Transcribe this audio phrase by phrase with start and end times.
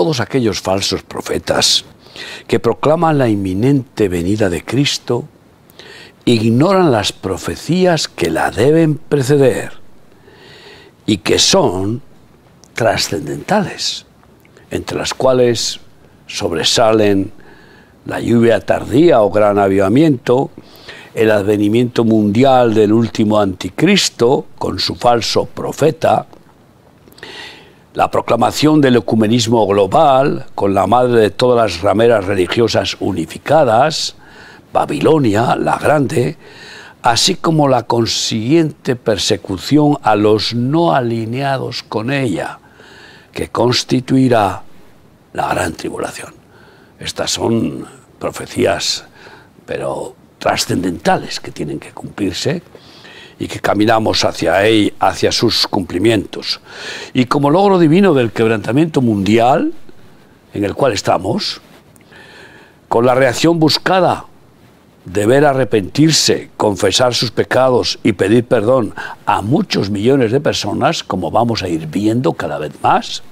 [0.00, 1.84] todos aquellos falsos profetas
[2.46, 5.28] que proclaman la inminente venida de Cristo,
[6.24, 9.72] ignoran las profecías que la deben preceder
[11.04, 12.00] y que son
[12.72, 14.06] trascendentales,
[14.70, 15.80] entre las cuales
[16.26, 17.30] sobresalen
[18.06, 20.50] la lluvia tardía o gran avivamiento,
[21.12, 26.26] el advenimiento mundial del último anticristo con su falso profeta,
[27.94, 34.14] la proclamación del ecumenismo global con la madre de todas las rameras religiosas unificadas,
[34.72, 36.36] Babilonia la Grande,
[37.02, 42.60] así como la consiguiente persecución a los no alineados con ella,
[43.32, 44.62] que constituirá
[45.32, 46.32] la gran tribulación.
[46.98, 47.86] Estas son
[48.18, 49.04] profecías,
[49.66, 52.62] pero trascendentales que tienen que cumplirse
[53.40, 56.60] y que caminamos hacia, él, hacia sus cumplimientos.
[57.14, 59.72] Y como logro divino del quebrantamiento mundial
[60.52, 61.60] en el cual estamos,
[62.88, 64.26] con la reacción buscada
[65.06, 71.30] de ver arrepentirse, confesar sus pecados y pedir perdón a muchos millones de personas, como
[71.30, 73.22] vamos a ir viendo cada vez más,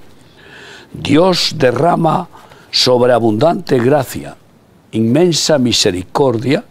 [0.93, 2.29] Dios derrama
[2.71, 4.37] sobreabundante gracia,
[4.93, 6.65] inmensa misericordia,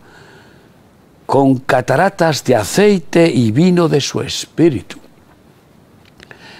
[1.28, 4.98] con cataratas de aceite y vino de su espíritu,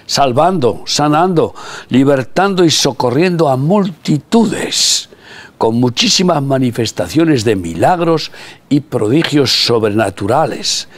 [0.06, 1.56] salvando, sanando,
[1.88, 5.10] libertando y socorriendo a multitudes,
[5.58, 8.32] con muchísimas manifestaciones de milagros
[8.68, 10.90] y prodigios sobrenaturales,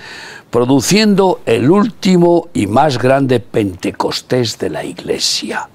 [0.50, 5.70] produciendo el último y más grande Pentecostés de la Iglesia,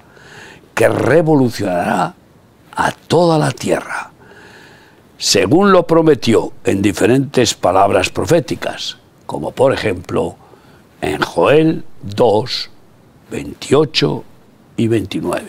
[0.73, 2.13] que revolucionará
[2.75, 4.11] a toda la tierra
[5.25, 10.35] según lo prometió en diferentes palabras proféticas, como por ejemplo
[11.01, 12.69] en Joel 2,
[13.31, 14.23] 28
[14.77, 15.45] y 29.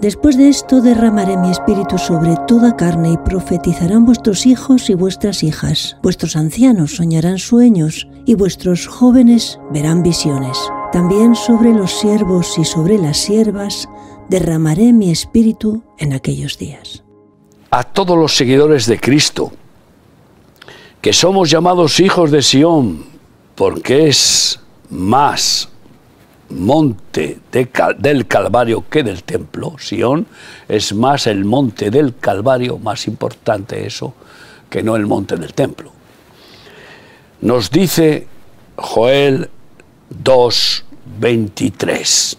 [0.00, 5.42] Después de esto derramaré mi espíritu sobre toda carne y profetizarán vuestros hijos y vuestras
[5.42, 5.96] hijas.
[6.00, 10.56] Vuestros ancianos soñarán sueños y vuestros jóvenes verán visiones.
[10.92, 13.88] También sobre los siervos y sobre las siervas
[14.30, 17.02] derramaré mi espíritu en aquellos días
[17.70, 19.52] a todos los seguidores de Cristo,
[21.00, 23.04] que somos llamados hijos de Sión,
[23.54, 25.68] porque es más
[26.50, 29.76] monte del Calvario que del templo.
[29.78, 30.26] Sión
[30.68, 34.14] es más el monte del Calvario, más importante eso,
[34.70, 35.92] que no el monte del templo.
[37.40, 38.26] Nos dice
[38.76, 39.48] Joel
[40.10, 40.84] 2,
[41.20, 42.38] 23.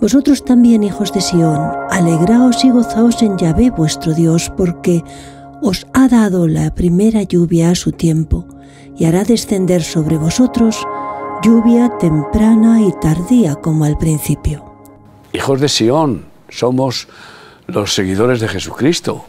[0.00, 1.58] Vosotros también, hijos de Sión,
[1.90, 5.02] alegraos y gozaos en Yahvé vuestro Dios, porque
[5.60, 8.46] os ha dado la primera lluvia a su tiempo,
[8.96, 10.86] y hará descender sobre vosotros
[11.42, 14.64] lluvia temprana y tardía como al principio.
[15.32, 17.08] Hijos de Sión, somos
[17.66, 19.24] los seguidores de Jesucristo,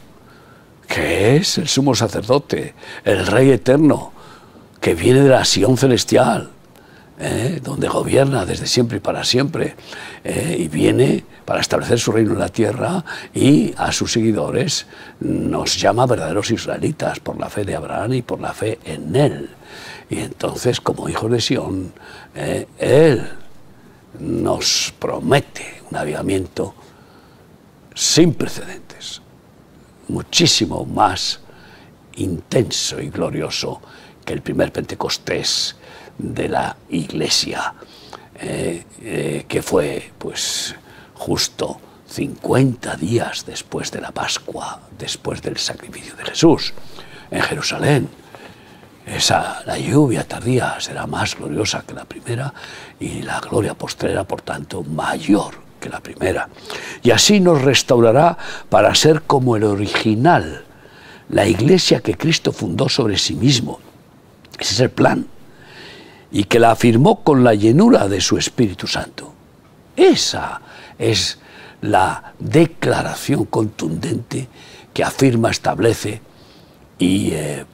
[0.87, 2.75] que es el sumo sacerdote,
[3.05, 4.11] el Rey eterno,
[4.79, 6.51] que viene de la Sión celestial
[7.19, 7.59] ¿eh?
[7.61, 9.75] donde gobierna desde siempre y para siempre,
[10.23, 10.55] ¿eh?
[10.57, 13.03] y viene para establecer su reino en la tierra
[13.33, 14.87] y a sus seguidores
[15.19, 19.49] nos llama verdaderos israelitas por la fe de Abraham y por la fe en él.
[20.09, 21.93] Y entonces, como hijos de Sión,
[22.33, 22.67] ¿eh?
[22.79, 23.29] él
[24.19, 26.73] nos promete un avivamiento
[27.93, 29.21] sin precedentes,
[30.07, 31.41] muchísimo más
[32.15, 33.81] intenso y glorioso
[34.25, 35.75] que el primer Pentecostés
[36.19, 37.73] de la Iglesia,
[38.39, 40.75] eh, eh, que fue pues
[41.15, 46.73] justo 50 días después de la Pascua, después del sacrificio de Jesús
[47.31, 48.09] en Jerusalén.
[49.05, 52.53] Esa, la lluvia tardía será más gloriosa que la primera
[52.99, 56.49] y la gloria postrera, por tanto, mayor que la primera.
[57.01, 58.37] Y así nos restaurará
[58.69, 60.65] para ser como el original,
[61.29, 63.79] la iglesia que Cristo fundó sobre sí mismo.
[64.59, 65.25] Ese es el plan
[66.31, 69.33] y que la afirmó con la llenura de su Espíritu Santo.
[69.95, 70.61] Esa
[70.97, 71.39] es
[71.81, 74.47] la declaración contundente
[74.93, 76.21] que afirma, establece
[76.97, 77.65] y eh,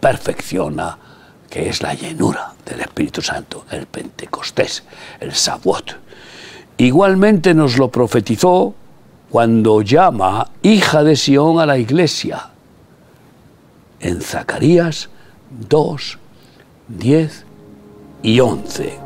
[0.00, 0.98] perfecciona,
[1.48, 4.82] que es la llenura del Espíritu Santo, el Pentecostés,
[5.20, 5.96] el Sabot.
[6.78, 8.74] Igualmente nos lo profetizó
[9.30, 12.50] cuando llama hija de Sión a la iglesia
[14.00, 15.08] en Zacarías
[15.68, 16.18] 2,
[16.88, 17.51] 10
[18.22, 18.98] y 11.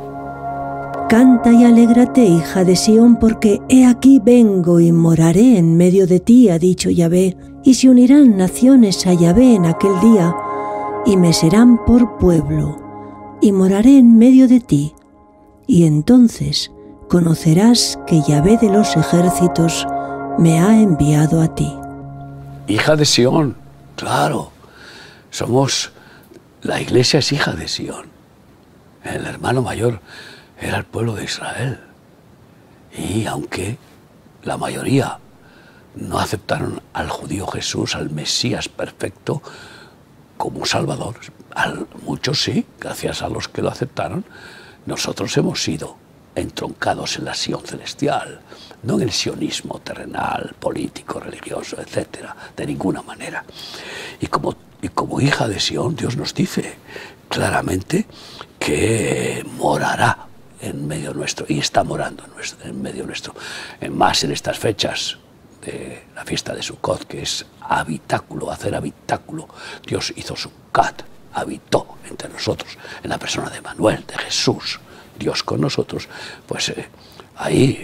[1.08, 6.18] Canta y alégrate, hija de Sión, porque he aquí vengo y moraré en medio de
[6.20, 10.34] ti, ha dicho Yahvé, y se unirán naciones a Yahvé en aquel día,
[11.06, 12.80] y me serán por pueblo,
[13.40, 14.94] y moraré en medio de ti,
[15.68, 16.72] y entonces
[17.08, 19.86] conocerás que Yahvé de los ejércitos
[20.38, 21.72] me ha enviado a ti.
[22.66, 23.56] Hija de Sión,
[23.94, 24.50] claro.
[25.30, 25.92] Somos,
[26.62, 28.15] la iglesia es hija de Sión.
[29.06, 30.00] El hermano mayor
[30.60, 31.80] era el pueblo de Israel.
[32.96, 33.78] Y aunque
[34.42, 35.18] la mayoría
[35.94, 39.42] no aceptaron al judío Jesús, al Mesías perfecto,
[40.36, 41.16] como Salvador,
[42.02, 44.24] muchos sí, gracias a los que lo aceptaron,
[44.84, 45.96] nosotros hemos sido
[46.34, 48.40] entroncados en la Sion celestial,
[48.82, 53.44] no en el sionismo terrenal, político, religioso, etcétera, de ninguna manera.
[54.20, 56.76] Y como, y como hija de Sion, Dios nos dice
[57.28, 58.06] claramente
[58.66, 60.26] que morará
[60.60, 62.24] en medio nuestro, y está morando
[62.64, 63.32] en medio nuestro,
[63.80, 65.18] en más en estas fechas
[65.64, 69.46] de la fiesta de Sukkot, que es habitáculo, hacer habitáculo.
[69.86, 71.04] Dios hizo Sukkot,
[71.34, 74.80] habitó entre nosotros, en la persona de Manuel, de Jesús,
[75.16, 76.08] Dios con nosotros,
[76.48, 76.88] pues eh,
[77.36, 77.78] ahí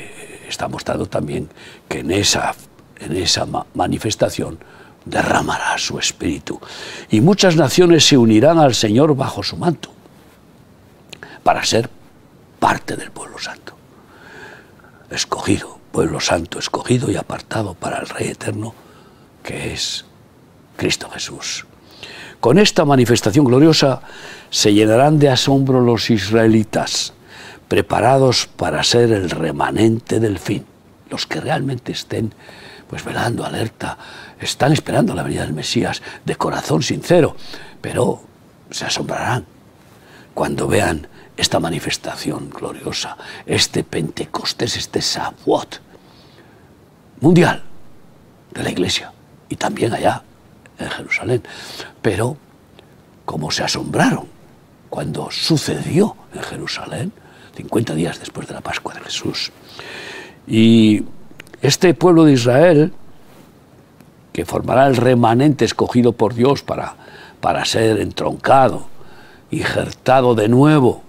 [0.48, 1.48] está mostrando también
[1.88, 2.56] que en esa,
[2.98, 4.58] en esa manifestación
[5.04, 6.60] derramará su espíritu.
[7.08, 10.01] Y muchas naciones se unirán al Señor bajo su manto
[11.42, 11.88] para ser
[12.58, 13.74] parte del pueblo santo.
[15.10, 18.74] Escogido, pueblo santo, escogido y apartado para el Rey eterno,
[19.42, 20.04] que es
[20.76, 21.66] Cristo Jesús.
[22.40, 24.00] Con esta manifestación gloriosa
[24.50, 27.12] se llenarán de asombro los israelitas
[27.68, 30.66] preparados para ser el remanente del fin.
[31.08, 32.34] Los que realmente estén
[32.88, 33.96] pues velando, alerta,
[34.40, 37.36] están esperando la venida del Mesías de corazón sincero,
[37.80, 38.20] pero
[38.70, 39.46] se asombrarán
[40.34, 41.06] cuando vean
[41.36, 45.80] esta manifestación gloriosa, este Pentecostés, este Sabot
[47.20, 47.62] mundial
[48.52, 49.12] de la Iglesia
[49.48, 50.22] y también allá
[50.78, 51.42] en Jerusalén.
[52.00, 52.36] Pero
[53.24, 54.26] como se asombraron
[54.90, 57.12] cuando sucedió en Jerusalén,
[57.56, 59.52] 50 días después de la Pascua de Jesús.
[60.46, 61.04] Y
[61.60, 62.92] este pueblo de Israel,
[64.32, 66.96] que formará el remanente escogido por Dios para,
[67.40, 68.86] para ser entroncado,
[69.50, 71.02] injertado de nuevo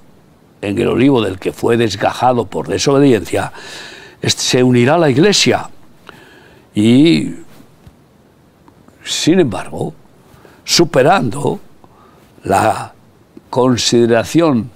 [0.64, 3.52] en el olivo del que fue desgajado por desobediencia,
[4.22, 5.70] se unirá a la iglesia.
[6.74, 7.34] Y,
[9.04, 9.94] sin embargo,
[10.64, 11.60] superando
[12.44, 12.94] la
[13.50, 14.72] consideración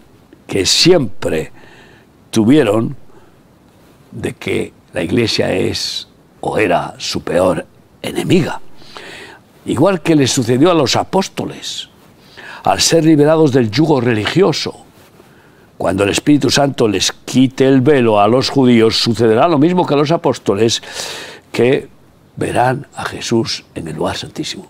[0.45, 1.51] que siempre
[2.29, 2.95] tuvieron
[4.11, 6.07] de que la iglesia es
[6.41, 7.65] o era su peor
[8.01, 8.61] enemiga.
[9.65, 11.89] Igual que le sucedió a los apóstoles,
[12.63, 14.86] al ser liberados del yugo religioso.
[15.77, 19.93] Cuando el Espíritu Santo les quite el velo a los judíos, sucederá lo mismo que
[19.93, 20.81] a los apóstoles,
[21.51, 21.87] que
[22.35, 24.67] verán a Jesús en el lugar santísimo.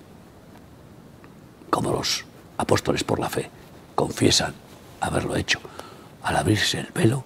[1.69, 2.25] Como los
[2.57, 3.49] apóstoles por la fe
[3.95, 4.53] confiesan
[4.99, 5.59] haberlo hecho
[6.23, 7.23] al abrirse el velo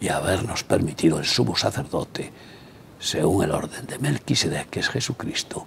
[0.00, 2.30] y habernos permitido el sumo sacerdote,
[2.98, 5.66] según el orden de Melquisedec, que es Jesucristo,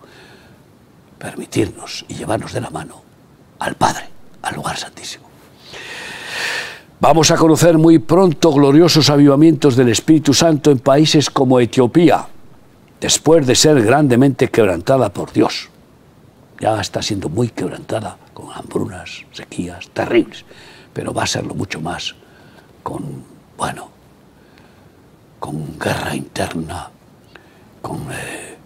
[1.18, 3.02] permitirnos y llevarnos de la mano
[3.60, 4.10] al Padre,
[4.44, 5.27] al lugar santísimo.
[7.00, 12.26] Vamos a conocer muy pronto gloriosos avivamientos del Espíritu Santo en países como Etiopía,
[13.00, 15.70] después de ser grandemente quebrantada por Dios.
[16.60, 20.44] Ya está siendo muy quebrantada con hambrunas, sequías terribles,
[20.92, 22.16] pero va a serlo mucho más
[22.82, 23.24] con,
[23.56, 23.90] bueno,
[25.38, 26.90] con guerra interna,
[27.80, 28.57] con, eh,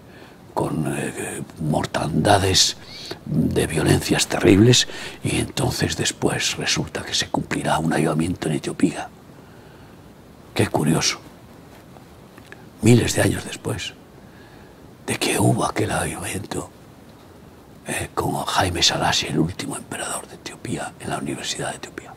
[0.54, 2.78] con eh, mortandades
[3.26, 4.88] de violencias terribles
[5.24, 9.10] y entonces después resulta que se cumplirá un avivamiento en Etiopía.
[10.54, 11.20] Qué curioso.
[12.82, 13.94] Miles de años después
[15.06, 16.70] de que hubo aquel avivamiento
[17.88, 22.14] eh, con Jaime Salasi, el último emperador de Etiopía, en la Universidad de Etiopía.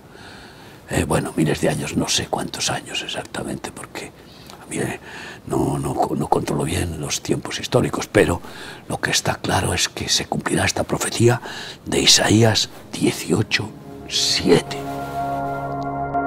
[1.07, 4.13] bueno, miles de años, no sé cuántos años exactamente, porque
[5.47, 8.41] no, controlo bien los tiempos históricos, pero
[8.89, 11.41] lo que está claro es que se cumplirá esta profecía
[11.87, 13.69] de Isaías 18,
[14.09, 14.77] 7.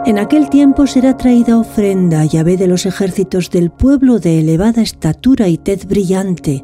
[0.05, 5.49] En aquel tiempo será traída ofrenda Yahvé de los ejércitos del pueblo de elevada estatura
[5.49, 6.63] y tez brillante,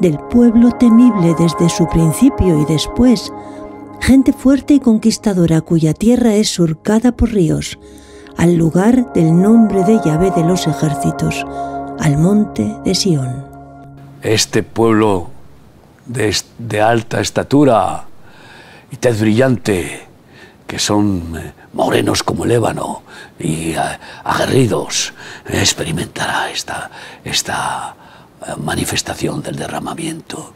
[0.00, 3.32] del pueblo temible desde su principio y después,
[4.00, 7.78] gente fuerte y conquistadora cuya tierra es surcada por ríos,
[8.38, 11.44] al lugar del nombre de Yahvé de los ejércitos,
[11.98, 13.44] al monte de Sión.
[14.22, 15.30] Este pueblo
[16.06, 18.04] de, alta estatura
[18.92, 20.06] y tez brillante,
[20.68, 23.02] que son eh, morenos como el ébano
[23.40, 23.78] y eh,
[24.22, 25.12] aguerridos,
[25.48, 26.90] experimentará esta,
[27.24, 27.96] esta
[28.46, 30.54] eh, manifestación del derramamiento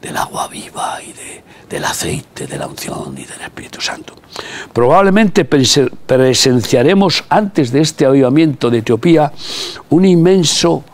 [0.00, 1.14] del agua viva y
[1.68, 4.14] del aceite, de la unción y del Espíritu Santo.
[4.72, 9.32] Probablemente presenciaremos antes de este avivamiento de Etiopía
[9.90, 10.84] un inmenso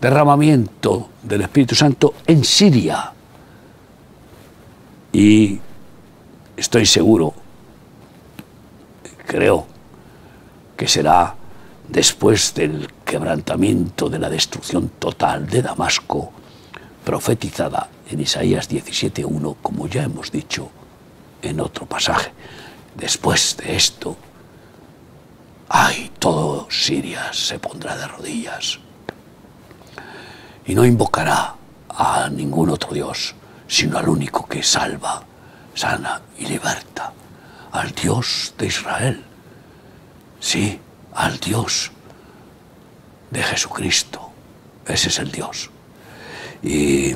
[0.00, 3.12] derramamiento del Espíritu Santo en Siria.
[5.12, 5.58] Y
[6.56, 7.32] estoy seguro,
[9.26, 9.66] creo,
[10.76, 11.34] que será
[11.88, 16.32] después del quebrantamiento de la destrucción total de Damasco,
[17.04, 20.70] profetizada en Isaías 17.1, como ya hemos dicho
[21.42, 22.32] en otro pasaje.
[22.94, 24.16] Después de esto,
[25.68, 28.78] ay, todo Siria se pondrá de rodillas
[30.64, 31.54] y no invocará
[31.88, 33.34] a ningún otro Dios,
[33.68, 35.22] sino al único que salva,
[35.74, 37.12] sana y liberta,
[37.72, 39.24] al Dios de Israel.
[40.40, 40.80] Sí,
[41.14, 41.90] al Dios
[43.30, 44.30] de Jesucristo.
[44.86, 45.70] Ese es el Dios.
[46.62, 47.14] Y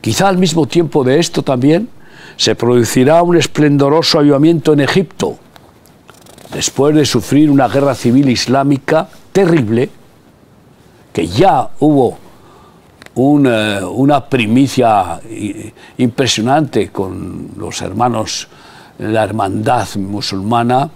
[0.00, 1.88] quizá al mismo tiempo de esto también
[2.36, 5.36] se producirá un esplendoroso avivamiento en Egipto,
[6.52, 9.90] después de sufrir una guerra civil islámica terrible,
[11.12, 12.16] que ya hubo
[13.16, 15.20] una, primicia
[15.96, 18.48] impresionante con los hermanos
[18.98, 20.90] la hermandad musulmana,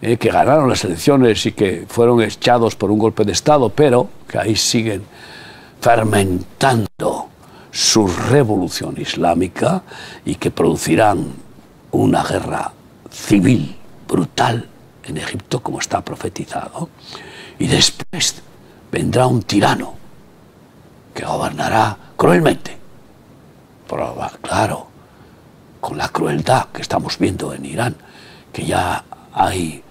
[0.00, 4.08] eh, que ganaron las elecciones y que fueron echados por un golpe de Estado, pero
[4.28, 5.02] que ahí siguen
[5.80, 7.28] fermentando
[7.74, 9.82] su revolución islámica
[10.24, 11.32] y que producirán
[11.90, 12.72] una guerra
[13.10, 13.76] civil
[14.06, 14.68] brutal
[15.02, 16.88] en Egipto como está profetizado.
[17.58, 18.36] Y después
[18.92, 19.94] vendrá un tirano
[21.12, 22.78] que gobernará cruelmente.
[23.88, 24.86] Pero, claro,
[25.80, 27.96] con la crueldad que estamos viendo en Irán,
[28.52, 29.82] que ya hay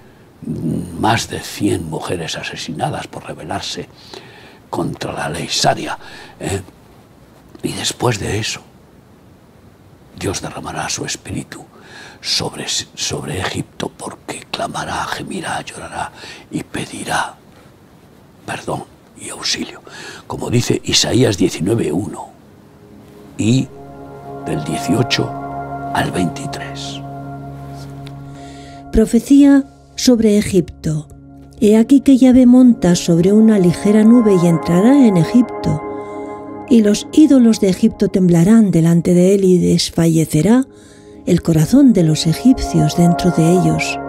[1.01, 3.89] más de 100 mujeres asesinadas por rebelarse
[4.69, 5.97] contra la ley sharia.
[6.39, 6.61] ¿eh?
[7.63, 8.61] Y después de eso,
[10.19, 11.65] Dios derramará su espíritu
[12.21, 16.11] sobre, sobre Egipto porque clamará, gemirá, llorará
[16.51, 17.35] y pedirá
[18.45, 18.83] perdón
[19.19, 19.81] y auxilio,
[20.27, 22.25] como dice Isaías 19.1
[23.37, 23.67] y
[24.45, 25.29] del 18
[25.93, 27.01] al 23.
[28.91, 29.63] Profecía
[29.95, 31.07] sobre Egipto.
[31.61, 35.92] He aquí que Yahvé monta sobre una ligera nube y entrará en Egipto
[36.69, 40.65] y los ídolos de Egipto temblarán delante de él y desfallecerá
[41.25, 43.99] el corazón de los egipcios dentro de ellos.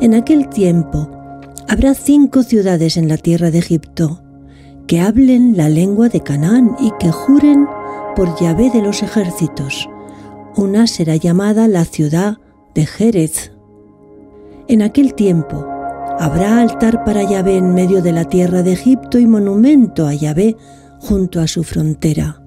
[0.00, 1.08] En aquel tiempo
[1.68, 4.20] habrá cinco ciudades en la tierra de Egipto
[4.86, 7.66] que hablen la lengua de Canaán y que juren
[8.14, 9.88] por Yahvé de los ejércitos.
[10.56, 12.38] Una será llamada la ciudad
[12.74, 13.52] de Jerez.
[14.68, 15.66] En aquel tiempo
[16.18, 20.56] habrá altar para Yahvé en medio de la tierra de Egipto y monumento a Yahvé
[21.04, 22.42] junto a su frontera,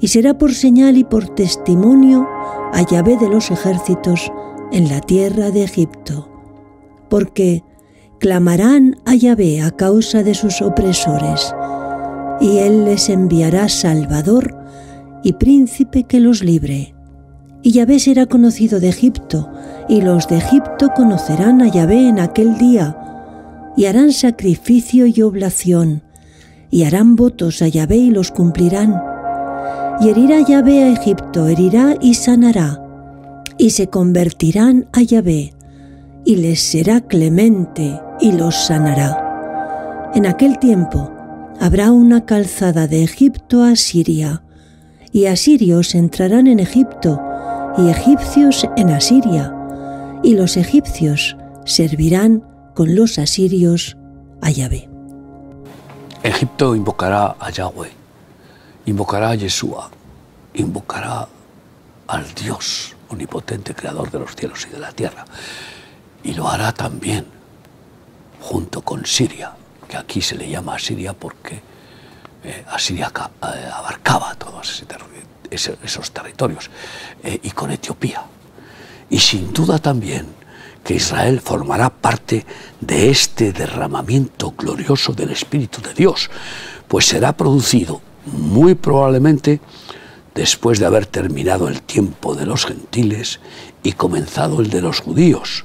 [0.00, 2.26] y será por señal y por testimonio
[2.72, 4.32] a Yahvé de los ejércitos
[4.72, 6.30] en la tierra de Egipto,
[7.10, 7.62] porque
[8.18, 11.54] clamarán a Yahvé a causa de sus opresores,
[12.40, 14.56] y él les enviará Salvador
[15.22, 16.94] y príncipe que los libre.
[17.62, 19.50] Y Yahvé será conocido de Egipto,
[19.88, 22.96] y los de Egipto conocerán a Yahvé en aquel día,
[23.76, 26.02] y harán sacrificio y oblación,
[26.70, 29.00] y harán votos a Yahvé y los cumplirán.
[30.00, 32.82] Y herirá Yahvé a Egipto, herirá y sanará,
[33.58, 35.54] y se convertirán a Yahvé,
[36.24, 40.10] y les será clemente y los sanará.
[40.14, 41.10] En aquel tiempo
[41.60, 44.42] habrá una calzada de Egipto a Siria,
[45.12, 47.20] y asirios entrarán en Egipto,
[47.78, 49.54] y egipcios en Asiria,
[50.22, 52.42] y los egipcios servirán
[52.74, 53.96] con los asirios
[54.40, 54.93] a Yahvé.
[56.24, 57.92] Egipto invocará a Yahweh,
[58.86, 59.90] invocará a Yeshua,
[60.54, 61.28] invocará
[62.06, 65.26] al Dios omnipotente, creador de los cielos y de la tierra.
[66.22, 67.26] Y lo hará también
[68.40, 69.52] junto con Siria,
[69.86, 71.60] que aquí se le llama Siria porque
[72.42, 74.82] eh, Asiria eh, abarcaba todos
[75.50, 76.70] esos territorios,
[77.22, 78.22] eh, y con Etiopía.
[79.10, 80.26] Y sin duda también
[80.84, 82.46] que Israel formará parte
[82.80, 86.30] de este derramamiento glorioso del Espíritu de Dios,
[86.86, 89.60] pues será producido muy probablemente
[90.34, 93.40] después de haber terminado el tiempo de los gentiles
[93.82, 95.64] y comenzado el de los judíos,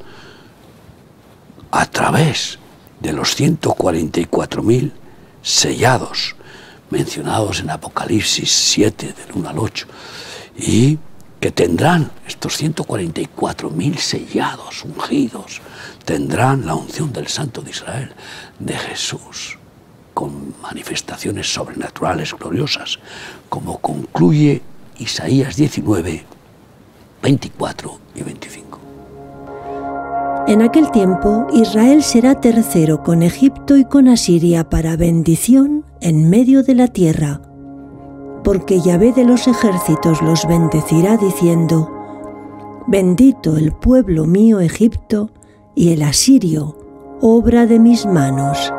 [1.72, 2.60] a través
[3.00, 4.92] de los 144.000
[5.42, 6.36] sellados
[6.90, 9.88] mencionados en Apocalipsis 7, del 1 al 8,
[10.58, 10.98] y
[11.40, 15.62] que tendrán estos 144.000 sellados, ungidos,
[16.06, 18.12] tendrán la unción del Santo de Israel,
[18.60, 19.58] de Jesús,
[20.14, 23.00] con manifestaciones sobrenaturales gloriosas,
[23.48, 24.62] como concluye
[24.98, 26.26] Isaías 19,
[27.22, 28.80] 24 y 25.
[30.48, 36.64] En aquel tiempo Israel será tercero con Egipto y con Asiria para bendición en medio
[36.64, 37.42] de la tierra,
[38.44, 41.90] porque Yahvé de los ejércitos los bendecirá diciendo,
[42.88, 45.30] Bendito el pueblo mío Egipto
[45.76, 46.76] y el asirio,
[47.22, 48.74] obra de mis manos,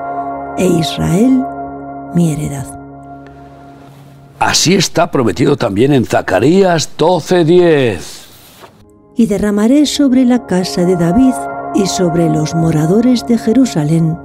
[0.59, 1.45] e Israel
[2.15, 2.67] mi heredad.
[4.39, 7.99] Así está prometido también en Zacarías 12:10.
[9.17, 11.35] Y derramaré sobre la casa de David
[11.75, 14.17] y sobre los moradores de Jerusalén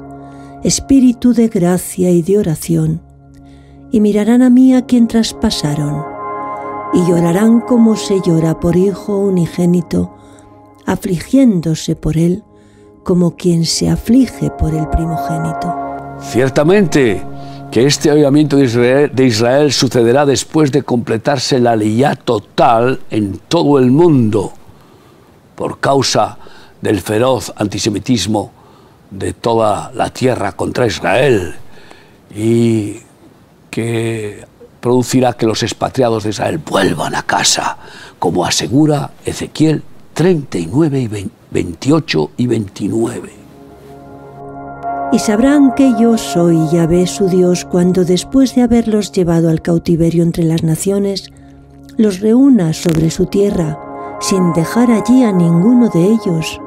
[0.65, 2.99] espíritu de gracia y de oración,
[3.91, 6.03] y mirarán a mí a quien traspasaron,
[6.93, 10.15] y llorarán como se llora por hijo unigénito,
[10.85, 12.43] afligiéndose por él
[13.03, 15.73] como quien se aflige por el primogénito.
[16.19, 17.21] Ciertamente,
[17.71, 23.91] que este avivamiento de Israel, sucederá después de completarse la leyá total en todo el
[23.91, 24.53] mundo
[25.55, 26.37] por causa
[26.81, 28.51] del feroz antisemitismo
[29.11, 31.55] de toda la tierra contra Israel
[32.35, 32.97] y
[33.75, 34.45] que
[34.79, 37.77] producirá que los expatriados de Israel vuelvan a casa,
[38.19, 43.45] como asegura Ezequiel 39 y 28 y 29
[45.11, 50.23] y sabrán que yo soy Yahvé su Dios cuando después de haberlos llevado al cautiverio
[50.23, 51.31] entre las naciones,
[51.97, 53.79] los reúna sobre su tierra,
[54.19, 56.59] sin dejar allí a ninguno de ellos,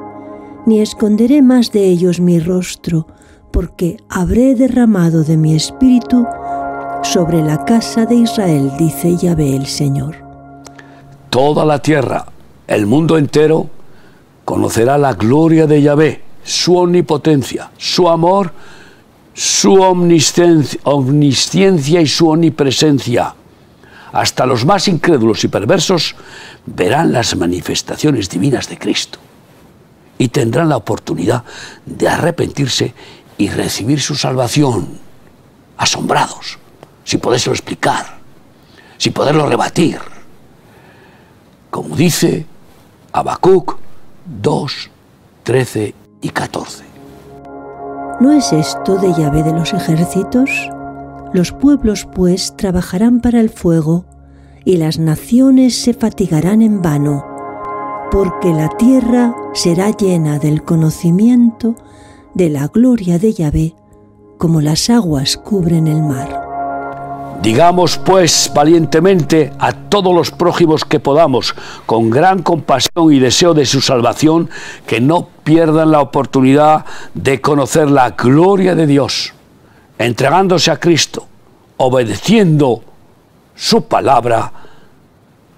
[0.65, 3.07] ni esconderé más de ellos mi rostro,
[3.51, 6.25] porque habré derramado de mi espíritu
[7.03, 10.15] sobre la casa de Israel, dice Yahvé el Señor.
[11.29, 12.25] Toda la tierra,
[12.67, 13.69] el mundo entero,
[14.45, 18.51] conocerá la gloria de Yahvé su omnipotencia, su amor,
[19.33, 19.75] su
[20.83, 23.35] omnisciencia y su omnipresencia.
[24.11, 26.15] Hasta los más incrédulos y perversos
[26.65, 29.19] verán las manifestaciones divinas de Cristo
[30.17, 31.43] y tendrán la oportunidad
[31.85, 32.93] de arrepentirse
[33.37, 34.97] y recibir su salvación,
[35.77, 36.57] asombrados,
[37.09, 38.05] sin podérselo explicar,
[38.99, 39.97] sin poderlo rebatir.
[41.71, 42.45] Como dice
[43.11, 43.77] Habacuc
[44.43, 44.91] 2,
[45.41, 46.83] 13 y 14.
[48.19, 50.51] ¿No es esto de llave de los ejércitos?
[51.33, 54.05] Los pueblos pues trabajarán para el fuego
[54.63, 57.25] y las naciones se fatigarán en vano,
[58.11, 61.73] porque la tierra será llena del conocimiento
[62.35, 63.75] de la gloria de Yahvé,
[64.37, 66.48] como las aguas cubren el mar.
[67.41, 73.65] Digamos pues valientemente a todos los prójimos que podamos, con gran compasión y deseo de
[73.65, 74.49] su salvación,
[74.85, 79.33] que no pierdan la oportunidad de conocer la gloria de Dios,
[79.97, 81.27] entregándose a Cristo,
[81.77, 82.83] obedeciendo
[83.55, 84.51] su palabra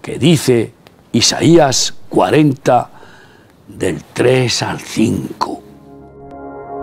[0.04, 0.74] que dice
[1.14, 2.90] Isaías 40
[3.68, 5.62] del 3 al 5.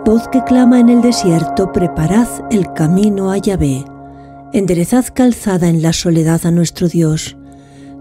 [0.05, 3.85] Voz que clama en el desierto, preparad el camino a Yahvé
[4.53, 7.37] Enderezad calzada en la soledad a nuestro Dios.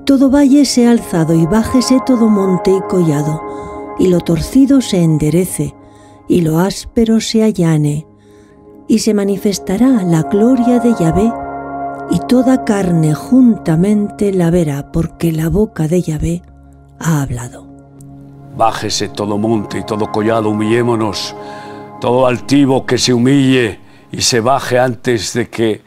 [0.05, 3.41] Todo valle sea alzado y bájese todo monte y collado,
[3.99, 5.75] y lo torcido se enderece,
[6.29, 8.07] y lo áspero se allane,
[8.87, 11.33] y se manifestará la gloria de Yahvé,
[12.11, 16.41] y toda carne juntamente la verá, porque la boca de Yahvé
[16.99, 17.67] ha hablado.
[18.55, 21.35] Bájese todo monte y todo collado, humillémonos,
[21.99, 23.79] todo altivo que se humille
[24.13, 25.81] y se baje antes de que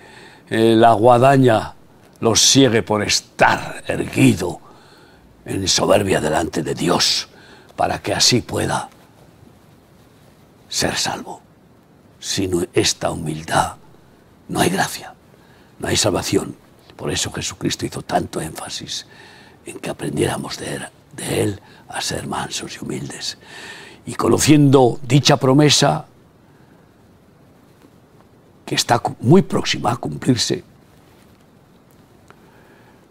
[0.51, 1.75] eh, la guadaña
[2.21, 4.61] los sigue por estar erguido
[5.45, 7.29] en soberbia delante de Dios,
[7.77, 8.89] para que así pueda
[10.69, 11.41] ser salvo.
[12.19, 13.77] Sin esta humildad
[14.49, 15.15] no hay gracia,
[15.79, 16.55] no hay salvación.
[16.97, 19.07] Por eso Jesucristo hizo tanto énfasis
[19.65, 20.87] en que aprendiéramos de él,
[21.17, 23.39] de él a ser mansos y humildes.
[24.05, 26.07] Y conociendo dicha promesa,
[28.71, 30.63] que está muy próxima a cumplirse,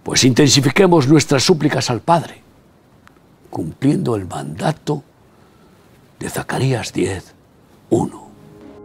[0.03, 2.41] pues intensifiquemos nuestras súplicas al Padre,
[3.49, 5.03] cumpliendo el mandato
[6.17, 7.35] de Zacarías 10,
[7.89, 8.29] 1.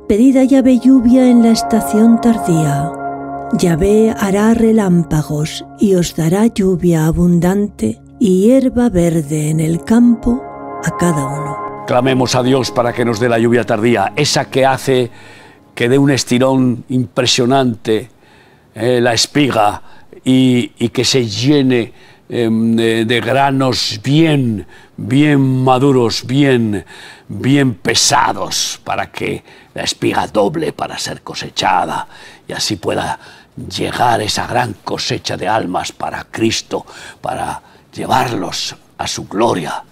[0.08, 2.90] Pedida llave lluvia en la estación tardía.
[3.52, 10.42] Yahvé hará relámpagos y os dará lluvia abundante y hierba verde en el campo
[10.82, 11.56] a cada uno.
[11.86, 15.12] Clamemos a Dios para que nos dé la lluvia tardía, esa que hace
[15.74, 18.10] que dé un estirón impresionante
[18.74, 19.82] eh, la espiga
[20.24, 21.92] y, que se llene
[22.28, 26.84] em, de, granos bien, bien maduros, bien,
[27.28, 32.06] bien pesados, para que la espiga doble para ser cosechada
[32.48, 33.18] y así pueda
[33.56, 36.86] llegar esa gran cosecha de almas para Cristo,
[37.20, 37.60] para
[37.92, 39.82] llevarlos a su gloria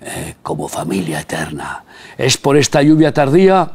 [0.00, 1.84] eh, como familia eterna.
[2.18, 3.72] Es por esta lluvia tardía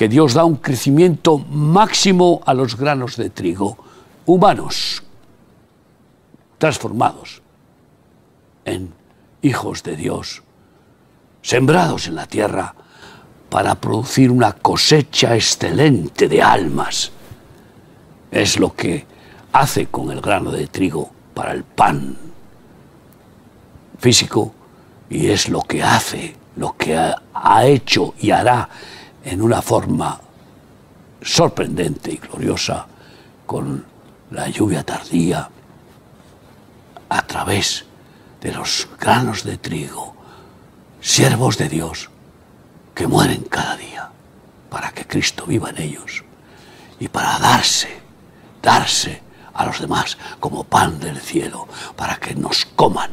[0.00, 3.76] que Dios da un crecimiento máximo a los granos de trigo
[4.24, 5.02] humanos,
[6.56, 7.42] transformados
[8.64, 8.94] en
[9.42, 10.42] hijos de Dios,
[11.42, 12.74] sembrados en la tierra
[13.50, 17.12] para producir una cosecha excelente de almas.
[18.30, 19.04] Es lo que
[19.52, 22.16] hace con el grano de trigo para el pan
[23.98, 24.54] físico
[25.10, 28.66] y es lo que hace, lo que ha, hecho y hará
[29.24, 30.20] en una forma
[31.22, 32.86] sorprendente y gloriosa
[33.46, 33.84] con
[34.30, 35.48] la lluvia tardía
[37.08, 37.84] a través
[38.40, 40.14] de los granos de trigo,
[41.00, 42.10] siervos de Dios
[42.94, 44.10] que mueren cada día
[44.70, 46.24] para que Cristo viva en ellos
[46.98, 48.00] y para darse,
[48.62, 53.10] darse a los demás como pan del cielo, para que nos coman,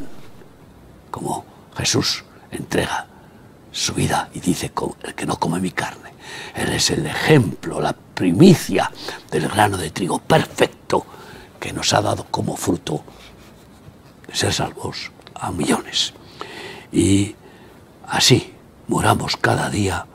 [1.09, 3.07] como Jesús entrega
[3.77, 4.71] su vida y dice,
[5.03, 6.11] el que no come mi carne,
[6.55, 8.91] Él es el ejemplo, la primicia
[9.29, 11.05] del grano de trigo perfecto
[11.59, 13.03] que nos ha dado como fruto
[14.33, 16.13] ser salvos a millones.
[16.91, 17.35] Y
[18.07, 18.51] así
[18.87, 20.07] muramos cada día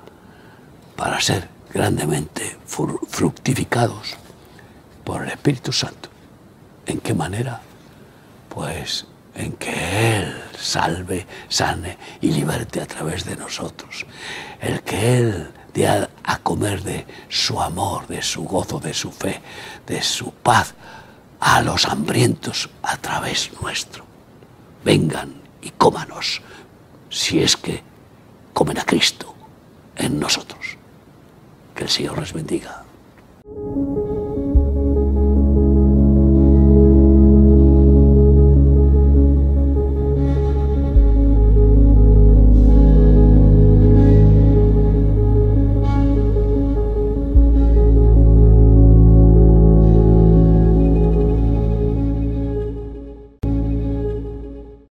[0.97, 4.17] para ser grandemente fructificados
[5.05, 6.09] por el Espíritu Santo.
[6.85, 7.61] ¿En qué manera?
[8.49, 14.07] Pues en que Él salve, sane y liberte a través de nosotros.
[14.61, 16.09] El que Él dé a,
[16.43, 19.41] comer de su amor, de su gozo, de su fe,
[19.87, 20.75] de su paz
[21.41, 24.05] a los hambrientos a través nuestro.
[24.85, 26.43] Vengan y cómanos,
[27.09, 27.83] si es que
[28.53, 29.35] comen a Cristo
[29.97, 30.77] en nosotros.
[31.75, 32.85] Que el Señor les bendiga.